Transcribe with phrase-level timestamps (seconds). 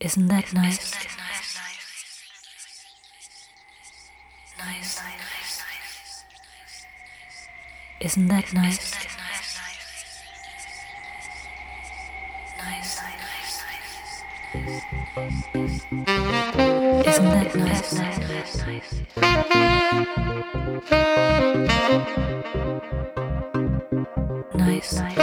[0.00, 0.94] Isn't that nice?
[0.94, 1.56] Nice.
[4.58, 4.98] Nice.
[4.98, 5.64] Nice.
[8.00, 8.94] Isn't that nice?
[12.56, 13.00] Nice.
[17.06, 17.92] Isn't that nice?
[24.54, 24.96] Nice.
[24.98, 25.20] I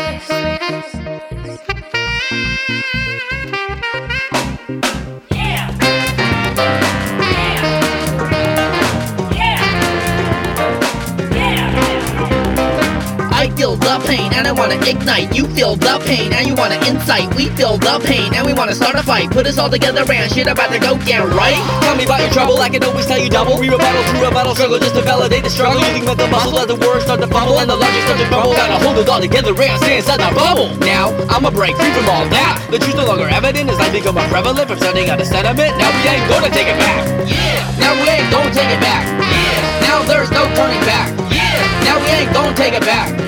[13.68, 15.36] feel the pain and I wanna ignite.
[15.36, 17.28] You feel the pain and you wanna insight.
[17.36, 19.30] We feel the pain and we wanna start a fight.
[19.32, 21.60] Put us all together and shit about to go down, right?
[21.84, 23.60] Tell me about your trouble, I can always tell you double.
[23.60, 25.82] We rebuttal, true rebuttal, struggle just to validate the struggle.
[25.82, 28.28] You think the muscle, let the words start to bubble, and the logic start to
[28.28, 28.54] crumble.
[28.54, 30.72] Gotta hold it all together and stay inside the bubble.
[30.80, 32.64] Now, I'ma break free from all that.
[32.72, 35.76] The truth no longer evident as I become more prevalent from sounding out a sentiment.
[35.76, 37.04] Now we ain't gonna take it back.
[37.28, 37.84] Yeah.
[37.84, 39.04] Now we ain't gonna take it back.
[39.04, 39.84] Yeah.
[39.84, 41.12] Now there's no turning back.
[41.28, 41.84] Yeah.
[41.84, 43.27] Now we ain't gonna take it back.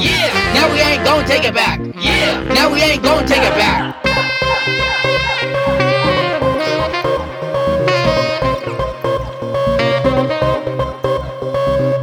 [0.00, 0.32] Yeah.
[0.54, 1.78] Now we ain't gonna take it back.
[2.00, 2.40] Yeah.
[2.54, 3.92] Now we ain't gonna take it back.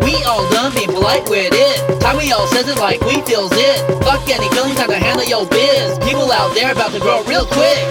[0.06, 2.00] We all done being polite with it.
[2.00, 3.82] Time we all says it like we feels it.
[4.04, 5.98] Fuck any feelings, time to handle your biz.
[6.06, 7.82] People out there about to grow real quick.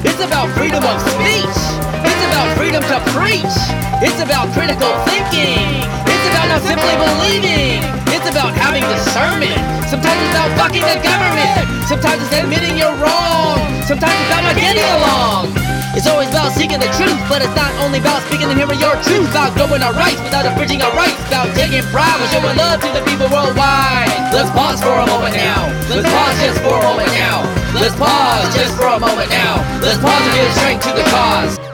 [0.00, 1.60] It's about freedom of speech.
[2.08, 3.56] It's about freedom to preach.
[4.00, 5.84] It's about critical thinking.
[6.08, 6.62] It's about not
[9.12, 9.60] discernment.
[9.92, 11.68] Sometimes it's about fucking the government.
[11.84, 13.60] Sometimes it's admitting you're wrong.
[13.84, 15.52] Sometimes it's about not getting along.
[15.92, 18.96] It's always about seeking the truth, but it's not only about speaking and hearing your
[19.04, 19.28] truth.
[19.28, 21.20] About going our rights without infringing our rights.
[21.28, 24.08] About taking pride and showing love to the people worldwide.
[24.32, 25.68] Let's pause for a moment now.
[25.92, 27.44] Let's pause just for a moment now.
[27.76, 29.60] Let's pause just for a moment now.
[29.84, 31.71] Let's pause and give strength to the cause.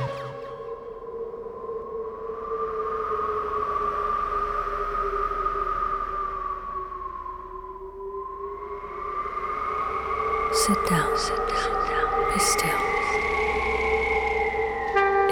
[10.69, 11.17] Sit down.
[11.17, 12.31] Sit down.
[12.31, 12.79] Be still.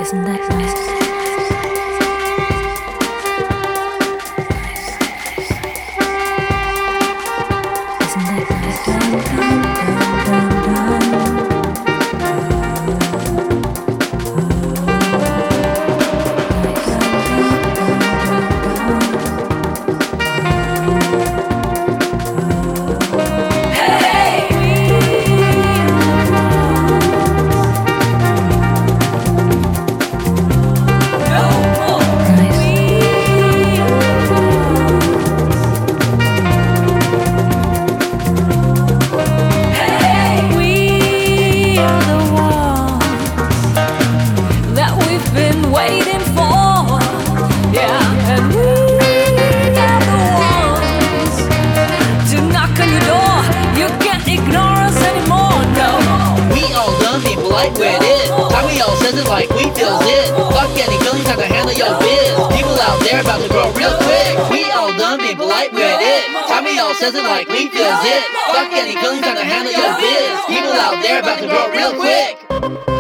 [0.01, 1.66] Isn't that nice?
[59.07, 60.35] Says it like we feels it.
[60.51, 62.35] Fuck any feelings, time to handle your biz.
[62.51, 64.51] People out there about to grow real quick.
[64.51, 66.27] We all done being polite with it.
[66.65, 68.25] We all says it like we feels it.
[68.51, 70.41] Fuck any feelings, time to handle your biz.
[70.49, 72.96] People out there about to grow real quick.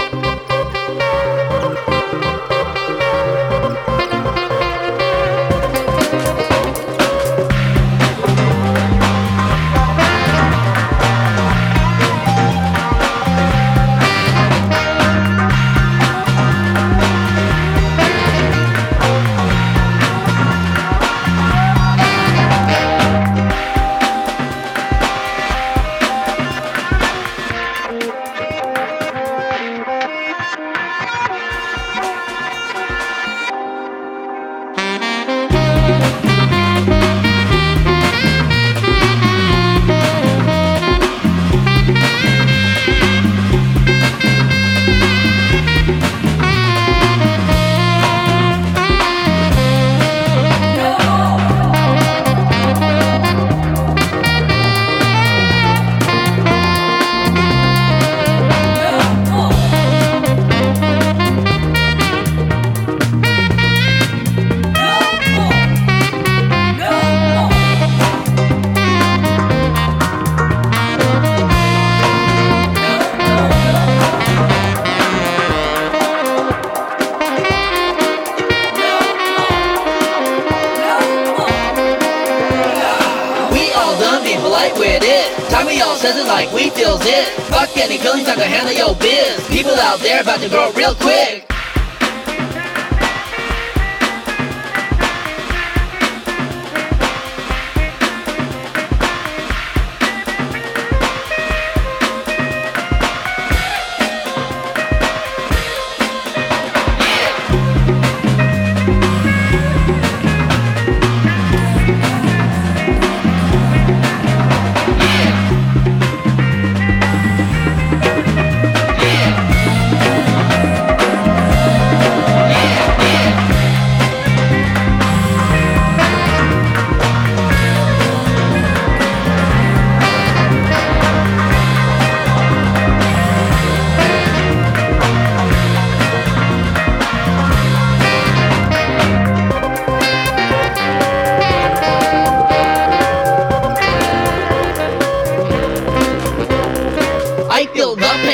[85.27, 85.51] It.
[85.51, 87.27] Tommy all says it like we feels it.
[87.51, 89.47] Fuck any feelings, time to handle your biz.
[89.49, 91.46] People out there about to grow real quick.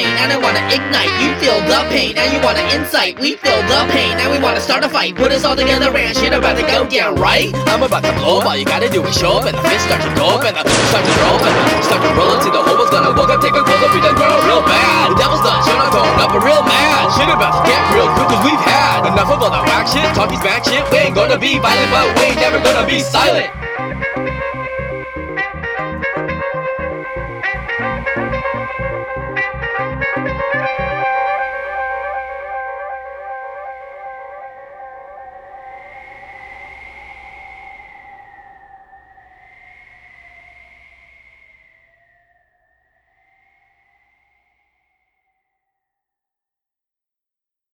[0.02, 1.12] The pain and I wanna ignite.
[1.22, 3.18] You feel the pain and you wanna insight.
[3.18, 5.14] We feel the pain and we wanna start a fight.
[5.14, 7.54] Put us all together and shit about to go down, right?
[7.70, 9.86] I'm about to blow up, all you gotta do is show up And the fist
[9.86, 12.42] start to go up and the start to roll And the start to roll up
[12.42, 15.10] till the whole world's gonna woke up Take a close up, we done real bad
[15.10, 18.10] The devil's done, shit, I'm going up a real mad Shit about to get real
[18.18, 21.14] quick cause we've had Enough of all that whack shit, talking back shit We ain't
[21.14, 23.61] gonna be violent but we ain't never gonna be silent